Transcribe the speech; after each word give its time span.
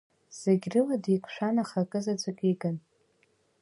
Зегь 0.41 0.67
рыла 0.73 0.97
деиқәшәан, 1.03 1.55
аха 1.63 1.79
акы 1.83 1.99
заҵәык 2.05 2.39
игын… 2.51 2.75